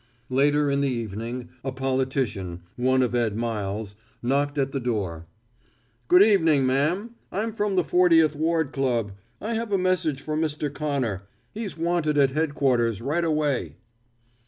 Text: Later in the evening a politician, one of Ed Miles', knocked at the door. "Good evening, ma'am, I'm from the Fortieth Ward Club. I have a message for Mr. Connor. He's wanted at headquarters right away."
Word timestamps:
Later 0.31 0.71
in 0.71 0.81
the 0.81 0.89
evening 0.89 1.49
a 1.63 1.71
politician, 1.71 2.63
one 2.75 3.03
of 3.03 3.13
Ed 3.13 3.35
Miles', 3.37 3.95
knocked 4.23 4.57
at 4.57 4.71
the 4.71 4.79
door. 4.79 5.27
"Good 6.07 6.23
evening, 6.23 6.65
ma'am, 6.65 7.11
I'm 7.31 7.53
from 7.53 7.75
the 7.75 7.83
Fortieth 7.83 8.35
Ward 8.35 8.73
Club. 8.73 9.11
I 9.39 9.53
have 9.53 9.71
a 9.71 9.77
message 9.77 10.19
for 10.23 10.35
Mr. 10.35 10.73
Connor. 10.73 11.27
He's 11.53 11.77
wanted 11.77 12.17
at 12.17 12.31
headquarters 12.31 12.99
right 12.99 13.23
away." 13.23 13.75